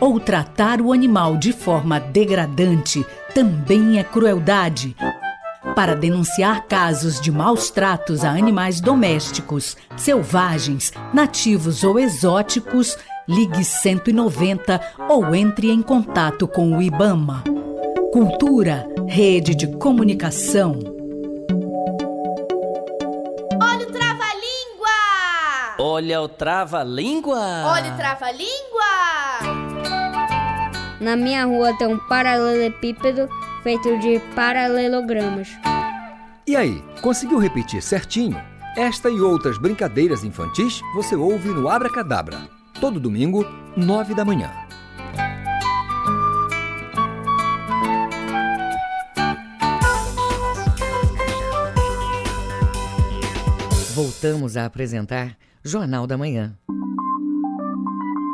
[0.00, 4.96] ou tratar o animal de forma degradante também é crueldade.
[5.74, 12.96] Para denunciar casos de maus tratos a animais domésticos, selvagens, nativos ou exóticos,
[13.28, 17.44] ligue 190 ou entre em contato com o IBAMA.
[18.12, 20.78] Cultura, rede de comunicação.
[23.60, 25.76] Olha o trava-língua!
[25.78, 27.64] Olha o trava-língua!
[27.66, 29.55] Olha o trava-língua!
[31.06, 33.28] Na minha rua tem um paralelepípedo
[33.62, 35.48] feito de paralelogramas.
[36.44, 38.36] E aí, conseguiu repetir certinho?
[38.76, 42.40] Esta e outras brincadeiras infantis você ouve no Abra Cadabra,
[42.80, 43.46] todo domingo,
[43.76, 44.50] nove da manhã.
[53.94, 56.58] Voltamos a apresentar Jornal da Manhã.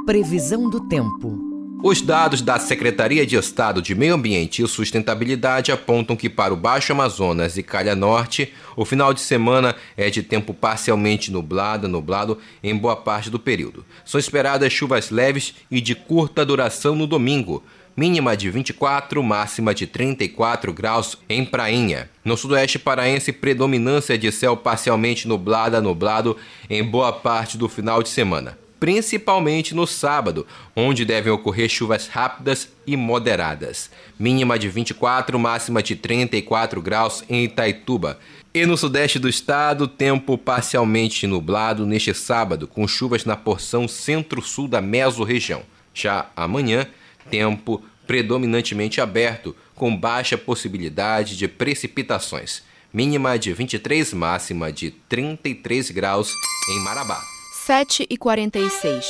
[0.07, 1.52] Previsão do tempo.
[1.85, 6.57] Os dados da Secretaria de Estado de Meio Ambiente e Sustentabilidade apontam que para o
[6.57, 12.39] Baixo Amazonas e Calha Norte, o final de semana é de tempo parcialmente nublado, nublado
[12.63, 13.85] em boa parte do período.
[14.05, 17.65] São esperadas chuvas leves e de curta duração no domingo,
[17.97, 22.09] mínima de 24, máxima de 34 graus em Prainha.
[22.25, 26.37] No sudoeste paraense, predominância de céu parcialmente nublado, nublado
[26.71, 32.69] em boa parte do final de semana principalmente no sábado, onde devem ocorrer chuvas rápidas
[32.85, 33.89] e moderadas.
[34.19, 38.19] Mínima de 24, máxima de 34 graus em Itaituba.
[38.53, 44.67] E no sudeste do estado, tempo parcialmente nublado neste sábado, com chuvas na porção centro-sul
[44.67, 45.63] da mesorregião.
[45.95, 46.89] Já amanhã,
[47.31, 52.65] tempo predominantemente aberto, com baixa possibilidade de precipitações.
[52.93, 56.33] Mínima de 23, máxima de 33 graus
[56.69, 57.32] em Marabá.
[57.65, 59.07] 7 e 46.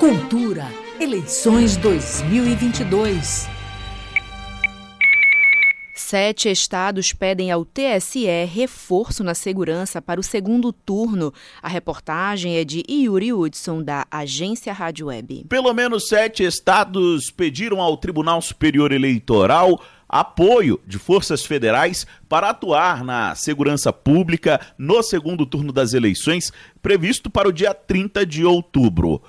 [0.00, 0.64] Cultura,
[0.98, 3.46] eleições 2022.
[5.94, 11.30] Sete estados pedem ao TSE reforço na segurança para o segundo turno.
[11.60, 15.44] A reportagem é de Yuri Hudson, da Agência Rádio Web.
[15.46, 19.78] Pelo menos sete estados pediram ao Tribunal Superior Eleitoral
[20.14, 27.28] apoio de forças federais para atuar na segurança pública no segundo turno das eleições, previsto
[27.28, 29.20] para o dia 30 de outubro.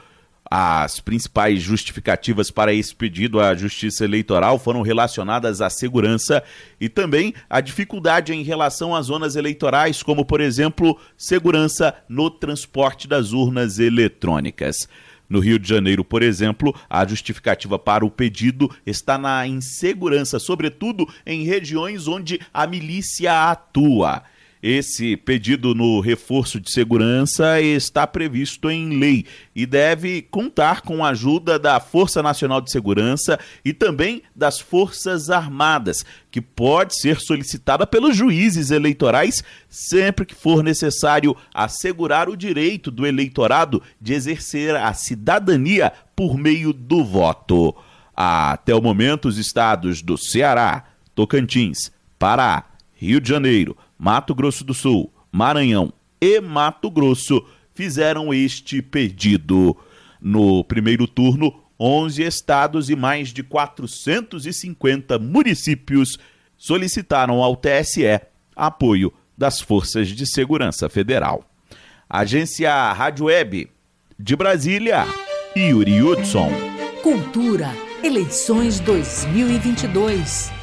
[0.48, 6.44] As principais justificativas para esse pedido à Justiça Eleitoral foram relacionadas à segurança
[6.80, 13.08] e também à dificuldade em relação às zonas eleitorais, como, por exemplo, segurança no transporte
[13.08, 14.88] das urnas eletrônicas.
[15.30, 21.08] No Rio de Janeiro, por exemplo, a justificativa para o pedido está na insegurança, sobretudo
[21.26, 24.24] em regiões onde a milícia atua.
[24.68, 29.24] Esse pedido no reforço de segurança está previsto em lei
[29.56, 35.30] e deve contar com a ajuda da Força Nacional de Segurança e também das Forças
[35.30, 42.90] Armadas, que pode ser solicitada pelos juízes eleitorais sempre que for necessário assegurar o direito
[42.90, 47.76] do eleitorado de exercer a cidadania por meio do voto.
[48.16, 52.75] Até o momento, os estados do Ceará, Tocantins, Pará,
[53.06, 59.78] Rio de Janeiro, Mato Grosso do Sul, Maranhão e Mato Grosso fizeram este pedido.
[60.20, 66.18] No primeiro turno, 11 estados e mais de 450 municípios
[66.58, 68.22] solicitaram ao TSE
[68.56, 71.44] apoio das Forças de Segurança Federal.
[72.10, 73.70] Agência Rádio Web
[74.18, 75.06] de Brasília,
[75.56, 76.50] Yuri Hudson.
[77.04, 77.70] Cultura,
[78.02, 80.55] eleições 2022.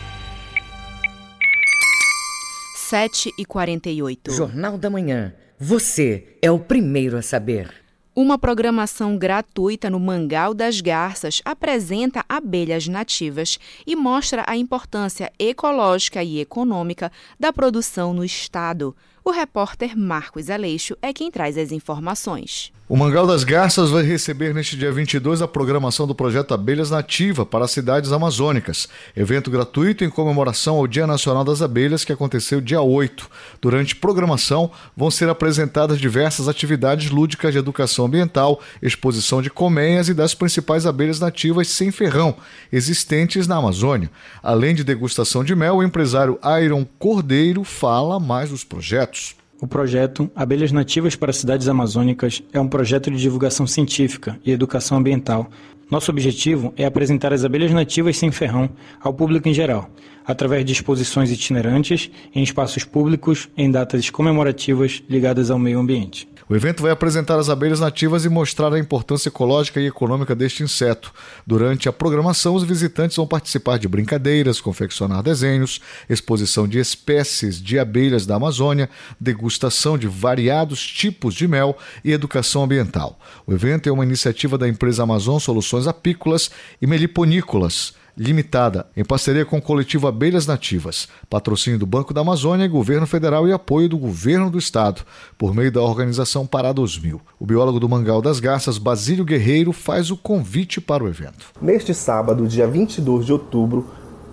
[2.92, 4.32] 7 e 48.
[4.32, 5.32] Jornal da Manhã.
[5.58, 7.72] Você é o primeiro a saber.
[8.14, 16.22] Uma programação gratuita no Mangal das Garças apresenta abelhas nativas e mostra a importância ecológica
[16.22, 18.94] e econômica da produção no estado.
[19.24, 22.74] O repórter Marcos Aleixo é quem traz as informações.
[22.92, 27.46] O Mangal das Garças vai receber neste dia 22 a programação do projeto Abelhas Nativa
[27.46, 28.86] para as cidades amazônicas,
[29.16, 33.30] evento gratuito em comemoração ao Dia Nacional das Abelhas que aconteceu dia 8.
[33.62, 40.12] Durante programação vão ser apresentadas diversas atividades lúdicas de educação ambiental, exposição de colmeias e
[40.12, 42.36] das principais abelhas nativas sem ferrão
[42.70, 44.10] existentes na Amazônia.
[44.42, 49.34] Além de degustação de mel, o empresário Iron Cordeiro fala mais dos projetos.
[49.62, 54.98] O projeto Abelhas Nativas para Cidades Amazônicas é um projeto de divulgação científica e educação
[54.98, 55.48] ambiental.
[55.88, 58.68] Nosso objetivo é apresentar as abelhas nativas sem ferrão
[59.00, 59.88] ao público em geral,
[60.26, 66.31] através de exposições itinerantes em espaços públicos em datas comemorativas ligadas ao meio ambiente.
[66.48, 70.62] O evento vai apresentar as abelhas nativas e mostrar a importância ecológica e econômica deste
[70.62, 71.12] inseto.
[71.46, 77.78] Durante a programação, os visitantes vão participar de brincadeiras, confeccionar desenhos, exposição de espécies de
[77.78, 78.90] abelhas da Amazônia,
[79.20, 83.18] degustação de variados tipos de mel e educação ambiental.
[83.46, 89.46] O evento é uma iniciativa da empresa Amazon Soluções Apícolas e Meliponícolas Limitada, em parceria
[89.46, 93.96] com o coletivo Abelhas Nativas, patrocínio do Banco da Amazônia, Governo Federal e apoio do
[93.96, 95.02] Governo do Estado,
[95.38, 97.20] por meio da organização Pará 2000.
[97.40, 101.46] O biólogo do Mangal das Garças, Basílio Guerreiro, faz o convite para o evento.
[101.60, 103.86] Neste sábado, dia 22 de outubro,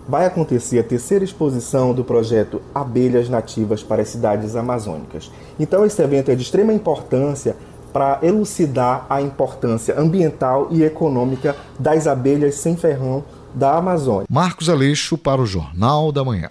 [0.09, 5.31] vai acontecer a terceira exposição do projeto Abelhas Nativas para as Cidades Amazônicas.
[5.57, 7.55] Então, esse evento é de extrema importância
[7.93, 13.23] para elucidar a importância ambiental e econômica das abelhas sem ferrão
[13.53, 14.27] da Amazônia.
[14.29, 16.49] Marcos Aleixo para o Jornal da Manhã.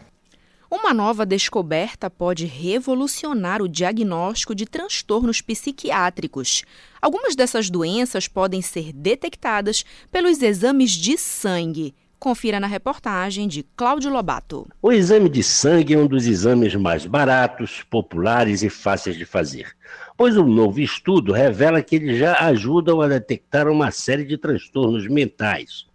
[0.71, 6.63] Uma nova descoberta pode revolucionar o diagnóstico de transtornos psiquiátricos.
[7.01, 9.83] Algumas dessas doenças podem ser detectadas
[10.13, 11.95] pelos exames de sangue.
[12.19, 14.67] Confira na reportagem de Cláudio Lobato.
[14.83, 19.69] O exame de sangue é um dos exames mais baratos, populares e fáceis de fazer,
[20.17, 25.07] pois um novo estudo revela que eles já ajudam a detectar uma série de transtornos
[25.09, 25.88] mentais.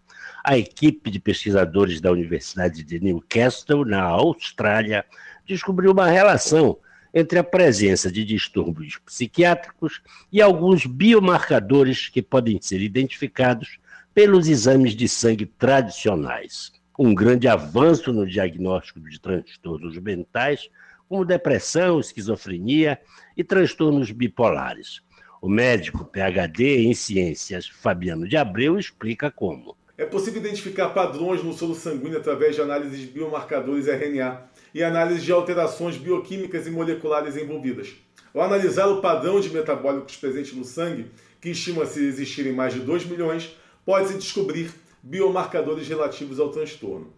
[0.46, 5.06] A equipe de pesquisadores da Universidade de Newcastle, na Austrália,
[5.46, 6.78] descobriu uma relação
[7.14, 13.80] entre a presença de distúrbios psiquiátricos e alguns biomarcadores que podem ser identificados
[14.14, 16.74] pelos exames de sangue tradicionais.
[17.00, 20.70] Um grande avanço no diagnóstico de transtornos mentais,
[21.08, 23.00] como depressão, esquizofrenia
[23.38, 25.02] e transtornos bipolares.
[25.42, 29.78] O médico PhD em ciências Fabiano de Abreu explica como.
[29.96, 34.42] É possível identificar padrões no solo sanguíneo através de análises de biomarcadores RNA
[34.74, 37.94] e análise de alterações bioquímicas e moleculares envolvidas.
[38.34, 43.06] Ao analisar o padrão de metabólicos presentes no sangue, que estima-se existirem mais de 2
[43.06, 44.72] milhões, pode-se descobrir
[45.04, 47.14] biomarcadores relativos ao transtorno.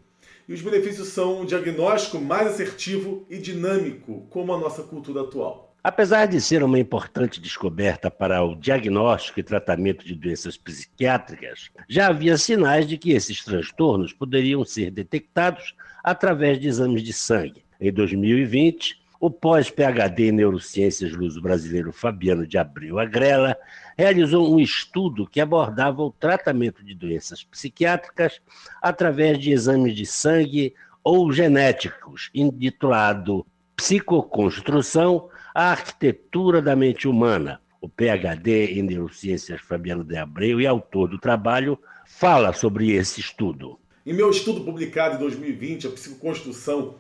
[0.46, 5.75] E os benefícios são um diagnóstico mais assertivo e dinâmico, como a nossa cultura atual.
[5.88, 12.08] Apesar de ser uma importante descoberta para o diagnóstico e tratamento de doenças psiquiátricas, já
[12.08, 17.64] havia sinais de que esses transtornos poderiam ser detectados através de exames de sangue.
[17.80, 23.56] Em 2020, o pós-PhD em neurociências luso-brasileiro Fabiano de Abreu Agrela
[23.96, 28.42] realizou um estudo que abordava o tratamento de doenças psiquiátricas
[28.82, 30.74] através de exames de sangue
[31.04, 37.62] ou genéticos, intitulado Psicoconstrução, a arquitetura da mente humana.
[37.80, 43.80] O PhD em neurociências Fabiano de Abreu e autor do trabalho fala sobre esse estudo.
[44.06, 46.96] Em meu estudo publicado em 2020, a psicoconstrução,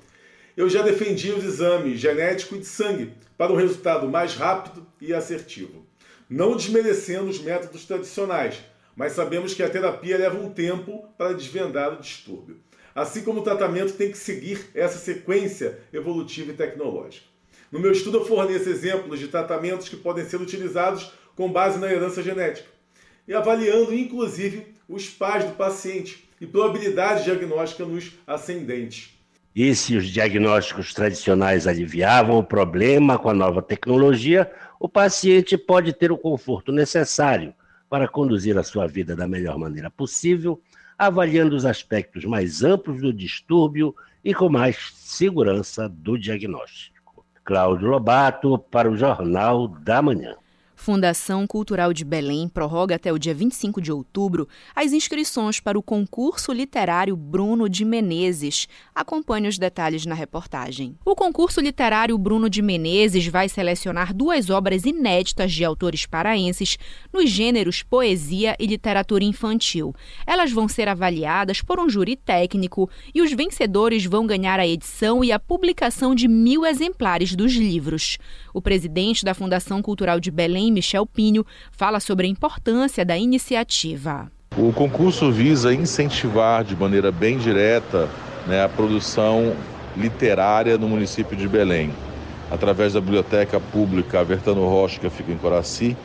[0.55, 5.13] eu já defendi os exames genético e de sangue para um resultado mais rápido e
[5.13, 5.85] assertivo.
[6.29, 8.63] Não desmerecendo os métodos tradicionais,
[8.95, 12.61] mas sabemos que a terapia leva um tempo para desvendar o distúrbio.
[12.95, 17.34] Assim como o tratamento tem que seguir essa sequência evolutiva e tecnológica.
[17.75, 21.91] No meu estudo, eu forneço exemplos de tratamentos que podem ser utilizados com base na
[21.91, 22.69] herança genética
[23.27, 29.09] e avaliando, inclusive, os pais do paciente e probabilidade diagnóstica nos ascendentes.
[29.53, 34.49] E se os diagnósticos tradicionais aliviavam o problema com a nova tecnologia,
[34.79, 37.53] o paciente pode ter o conforto necessário
[37.89, 40.61] para conduzir a sua vida da melhor maneira possível,
[40.97, 46.94] avaliando os aspectos mais amplos do distúrbio e com mais segurança do diagnóstico.
[47.45, 50.35] Cláudio Lobato para o Jornal da Manhã.
[50.75, 55.83] Fundação Cultural de Belém prorroga até o dia 25 de outubro as inscrições para o
[55.83, 58.67] concurso literário Bruno de Menezes.
[58.93, 60.95] Acompanhe os detalhes na reportagem.
[61.03, 66.77] O concurso literário Bruno de Menezes vai selecionar duas obras inéditas de autores paraenses
[67.11, 69.93] nos gêneros poesia e literatura infantil.
[70.27, 75.23] Elas vão ser avaliadas por um júri técnico e os vencedores vão ganhar a edição
[75.23, 78.17] e a publicação de mil exemplares dos livros.
[78.53, 84.29] O presidente da Fundação Cultural de Belém, Michel Pinho, fala sobre a importância da iniciativa.
[84.57, 88.09] O concurso visa incentivar de maneira bem direta
[88.45, 89.55] né, a produção
[89.95, 91.91] literária no município de Belém,
[92.51, 95.95] através da Biblioteca Pública Vertano Rocha, que fica em Coraci,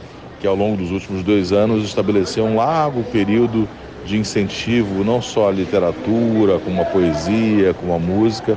[0.41, 3.69] que ao longo dos últimos dois anos estabeleceu um largo período
[4.07, 8.57] de incentivo não só à literatura, como a poesia, como a música,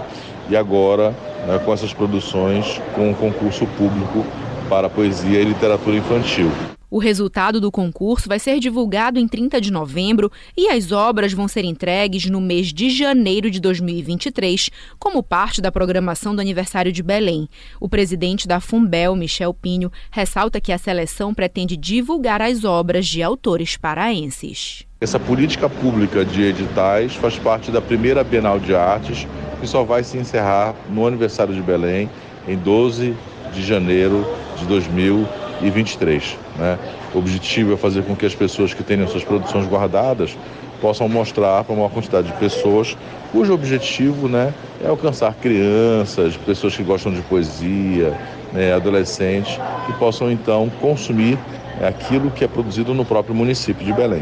[0.49, 1.09] e agora
[1.47, 4.25] né, com essas produções com um concurso público
[4.63, 6.51] para poesia e literatura infantil.
[6.93, 11.47] O resultado do concurso vai ser divulgado em 30 de novembro e as obras vão
[11.47, 17.01] ser entregues no mês de janeiro de 2023, como parte da programação do aniversário de
[17.01, 17.49] Belém.
[17.81, 23.23] O presidente da Fumbel, Michel Pinho, ressalta que a seleção pretende divulgar as obras de
[23.23, 24.85] autores paraenses.
[25.01, 29.27] Essa política pública de editais faz parte da primeira Bienal de Artes,
[29.59, 32.07] que só vai se encerrar no aniversário de Belém,
[32.47, 33.15] em 12
[33.53, 34.25] de janeiro
[34.57, 36.37] de 2023.
[36.57, 36.79] Né?
[37.13, 40.37] O objetivo é fazer com que as pessoas que tenham suas produções guardadas
[40.81, 42.97] possam mostrar para uma quantidade de pessoas
[43.33, 48.15] cujo objetivo né, é alcançar crianças, pessoas que gostam de poesia,
[48.53, 51.37] né, adolescentes, que possam então consumir
[51.81, 54.21] aquilo que é produzido no próprio município de Belém.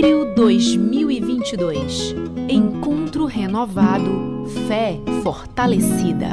[0.02, 2.16] Sírio 2022
[2.48, 6.30] Encontro renovado, fé fortalecida.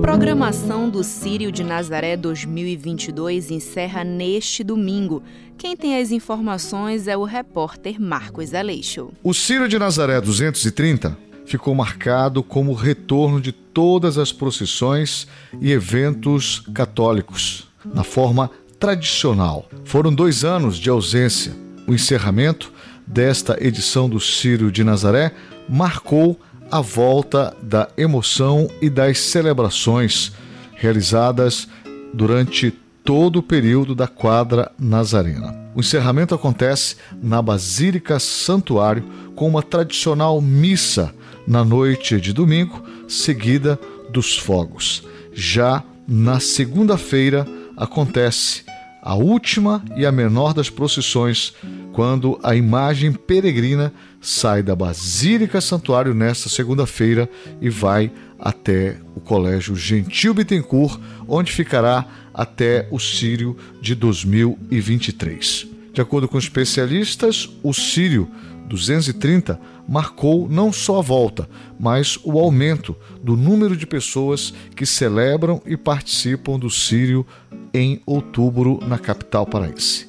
[0.00, 5.20] Programação do Sírio de Nazaré 2022 encerra neste domingo.
[5.58, 9.08] Quem tem as informações é o repórter Marcos Aleixo.
[9.20, 15.26] O Sírio de Nazaré 230 ficou marcado como o retorno de todas as procissões
[15.60, 18.48] e eventos católicos, na forma
[18.78, 19.68] tradicional.
[19.84, 21.65] Foram dois anos de ausência.
[21.86, 22.72] O encerramento
[23.06, 25.32] desta edição do Círio de Nazaré
[25.68, 26.38] marcou
[26.70, 30.32] a volta da emoção e das celebrações
[30.74, 31.68] realizadas
[32.12, 32.72] durante
[33.04, 35.54] todo o período da quadra nazarena.
[35.76, 39.04] O encerramento acontece na Basílica Santuário
[39.36, 41.14] com uma tradicional missa
[41.46, 43.78] na noite de domingo, seguida
[44.10, 45.04] dos fogos.
[45.32, 48.64] Já na segunda-feira acontece
[49.06, 51.54] a última e a menor das procissões,
[51.96, 53.90] quando a imagem peregrina
[54.20, 57.26] sai da Basílica Santuário nesta segunda-feira
[57.58, 65.68] e vai até o Colégio Gentil Bittencourt, onde ficará até o Sírio de 2023.
[65.94, 68.30] De acordo com especialistas, o Sírio
[68.68, 71.48] 230 marcou não só a volta,
[71.80, 77.26] mas o aumento do número de pessoas que celebram e participam do Sírio
[77.72, 80.05] em outubro na capital paraense.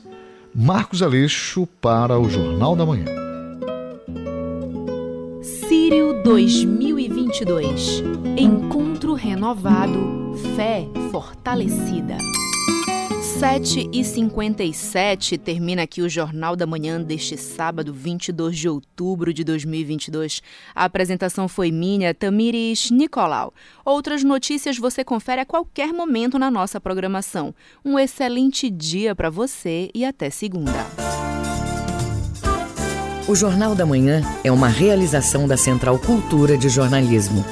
[0.59, 3.05] Marcos Aleixo para o Jornal da Manhã.
[5.43, 8.01] Sírio 2022
[8.35, 12.17] Encontro renovado, fé fortalecida.
[13.37, 19.43] 7 e 57 termina aqui o Jornal da Manhã deste sábado, 22 de outubro de
[19.43, 20.41] 2022.
[20.73, 23.53] A apresentação foi minha, Tamires Nicolau.
[23.85, 27.53] Outras notícias você confere a qualquer momento na nossa programação.
[27.85, 30.83] Um excelente dia para você e até segunda.
[33.27, 37.45] O Jornal da Manhã é uma realização da Central Cultura de Jornalismo.